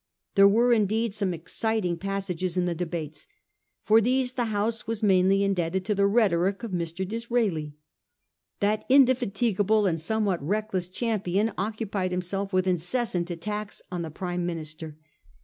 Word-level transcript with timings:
There 0.33 0.47
were, 0.47 0.73
indeed, 0.73 1.13
some 1.13 1.31
exciting 1.31 1.95
passages 1.95 2.57
in 2.57 2.65
the 2.65 2.73
debates. 2.73 3.27
For 3.83 4.01
these 4.01 4.33
the 4.33 4.45
House 4.45 4.87
was 4.87 5.03
mainly 5.03 5.43
indebted 5.43 5.85
to 5.85 5.93
the 5.93 6.07
rhetoric 6.07 6.63
of 6.63 6.71
Mr. 6.71 7.07
Disraeli. 7.07 7.75
That 8.61 8.83
indefatigable 8.89 9.85
and 9.85 10.01
somewhat 10.01 10.41
reckless 10.43 10.87
champion 10.87 11.51
occupied 11.55 12.09
himself 12.09 12.51
with 12.51 12.65
incessant 12.65 13.29
attacks 13.29 13.83
on 13.91 14.01
the 14.01 14.09
Prime 14.09 14.43
Minister. 14.43 14.97